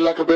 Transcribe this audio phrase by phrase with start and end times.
[0.00, 0.35] like a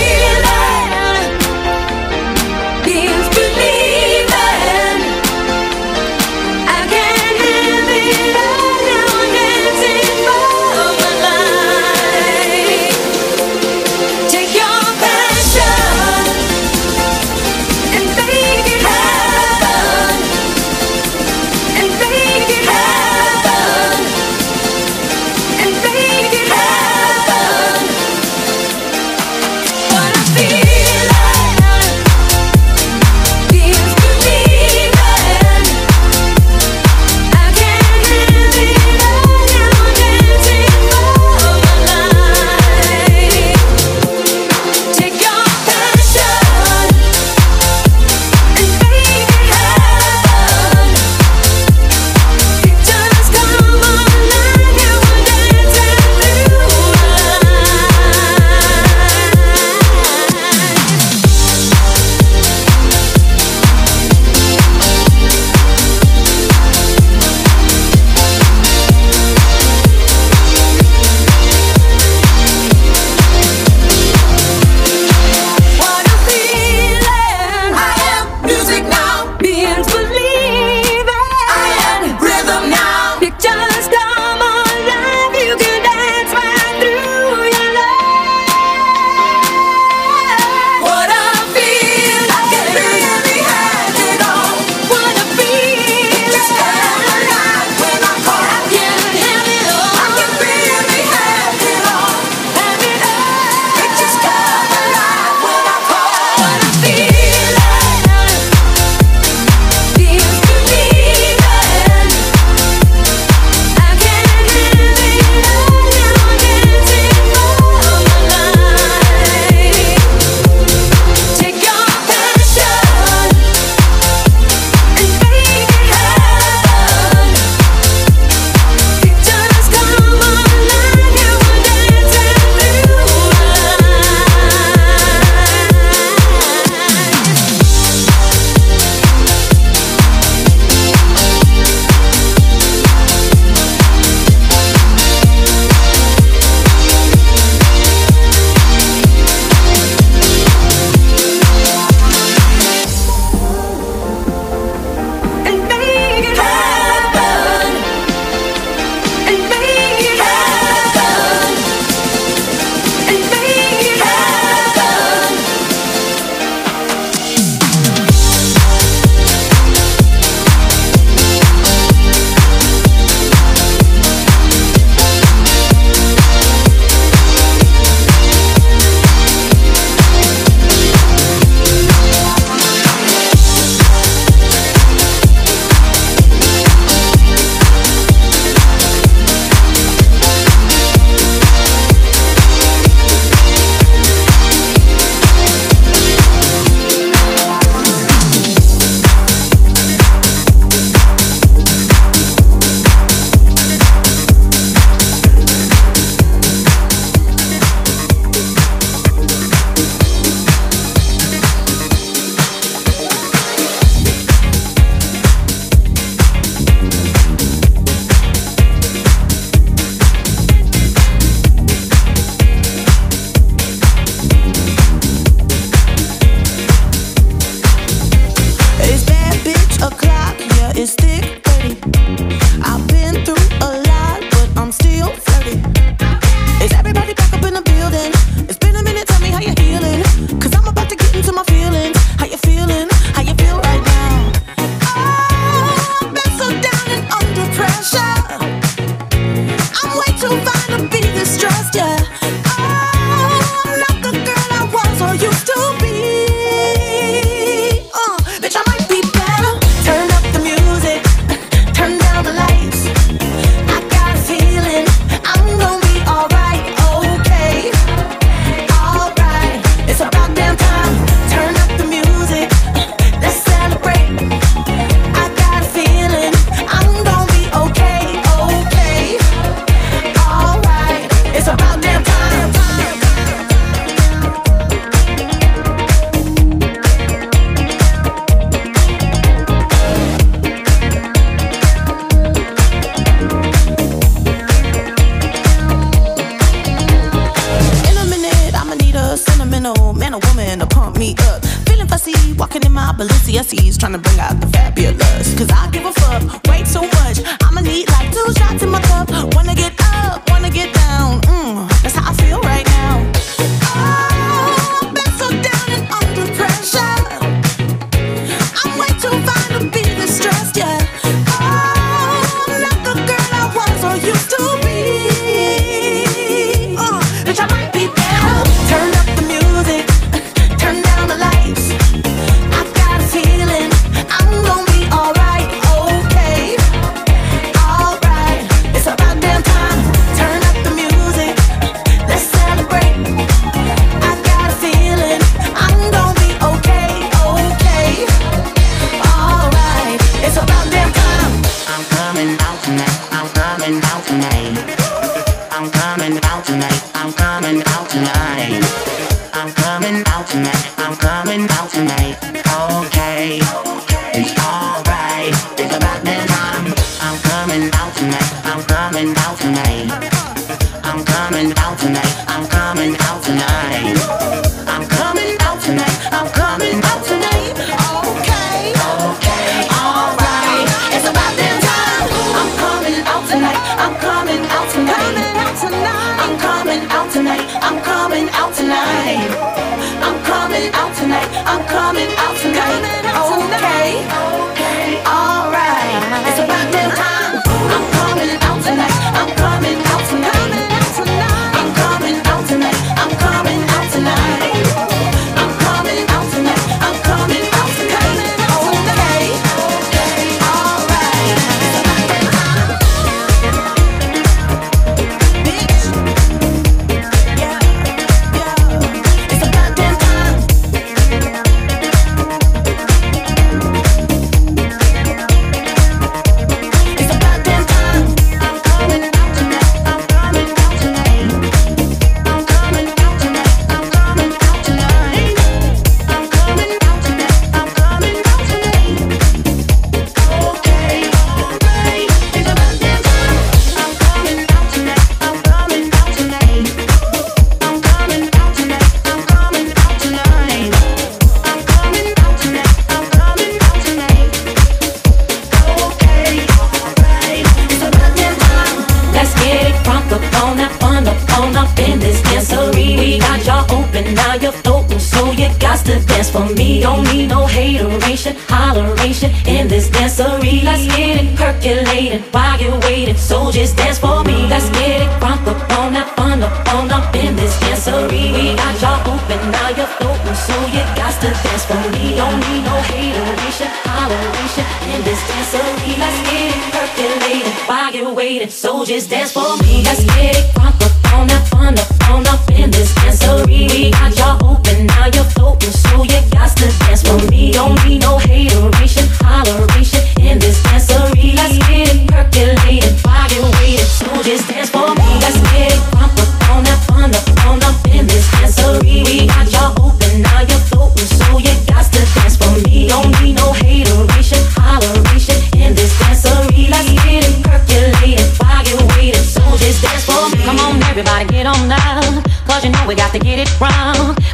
[468.21, 470.63] vibration, holleration in this dancery.
[470.63, 473.15] Let's get it percolating while you're waiting.
[473.15, 474.47] So just dance for me.
[474.47, 478.31] Let's get it crunk up on up, on up, on up in this dancery.
[478.33, 482.15] We got y'all open, now you're floating, so you got to dance for me.
[482.15, 485.97] Don't need no hateration, holleration in this dancery.
[485.97, 488.49] Let's get it percolating while you're waiting.
[488.49, 489.83] So just dance for me.
[489.83, 493.69] Let's get it crunk up on up, on up, on up in this dancery.
[493.71, 494.20] We got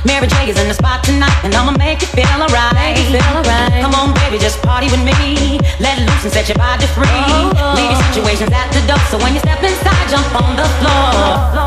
[0.07, 2.95] Mary J is in the spot tonight, and I'ma make it feel alright.
[2.95, 3.19] Feel.
[3.83, 5.59] Come on, baby, just party with me.
[5.83, 7.03] Let loose and set your body free.
[7.05, 7.75] Oh, oh.
[7.75, 11.66] Leave your situations at the door, so when you step inside, jump on the floor.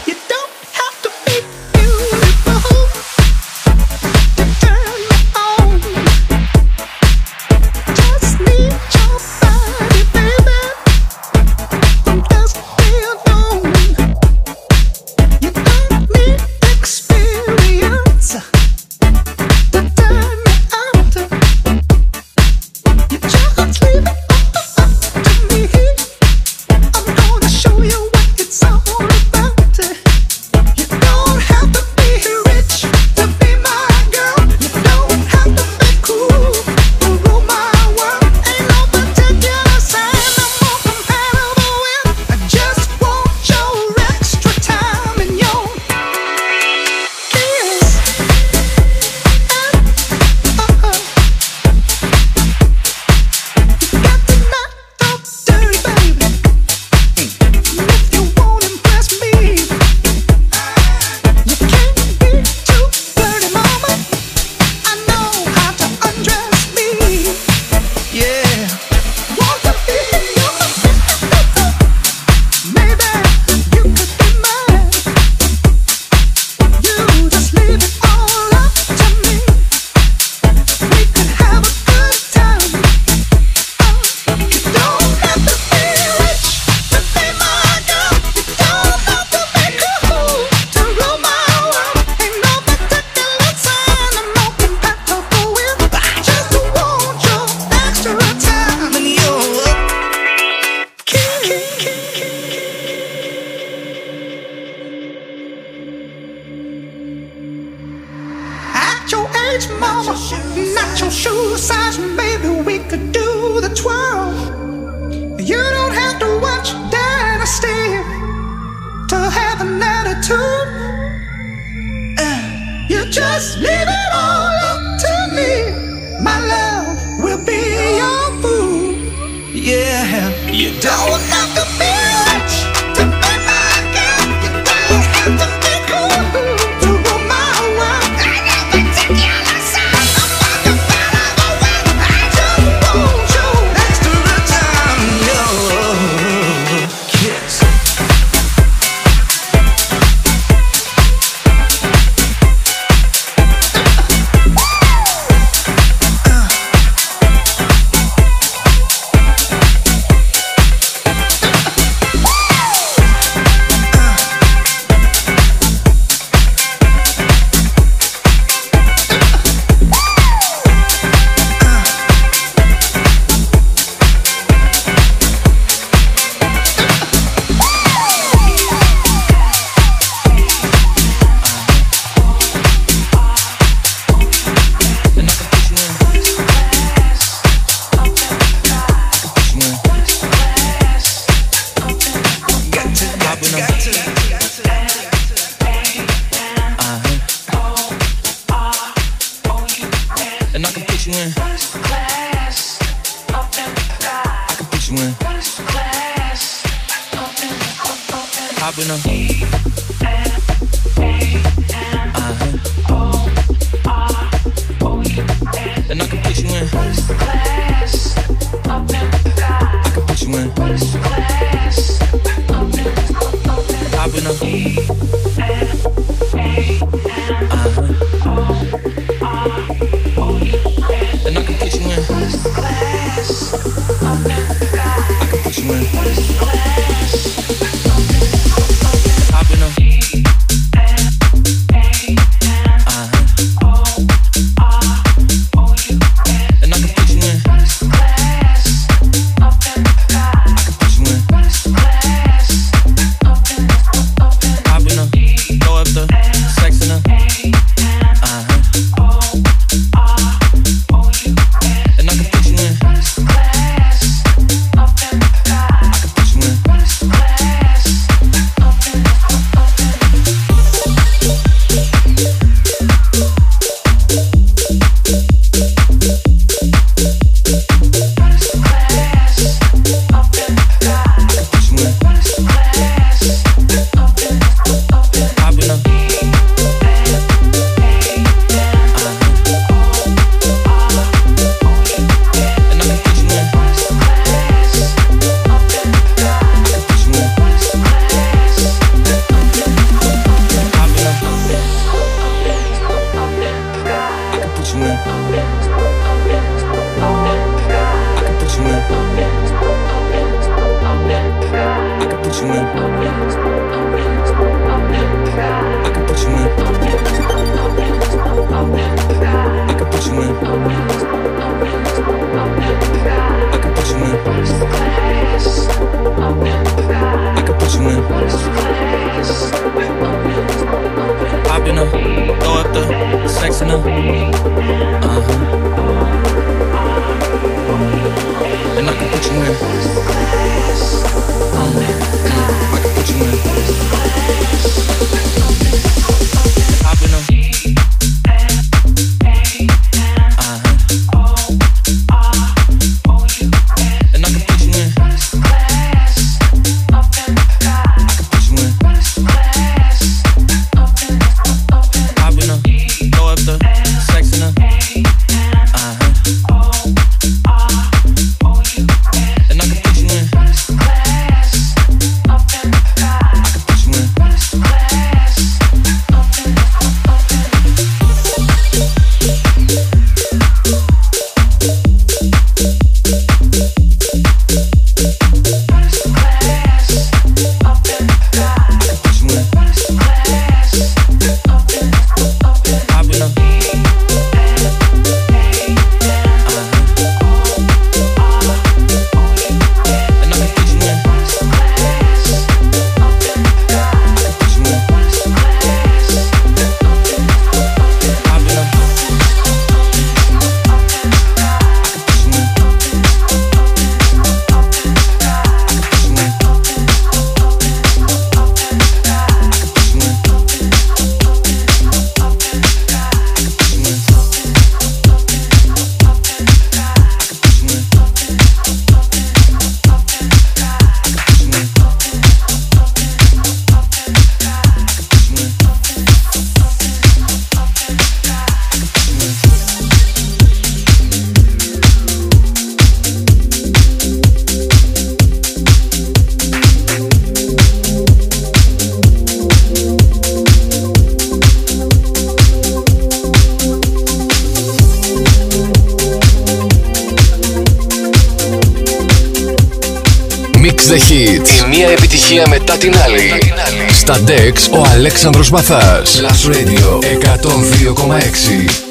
[465.23, 466.21] Αλέξανδρος Μαθάς.
[466.21, 468.90] Plus Radio 102,6.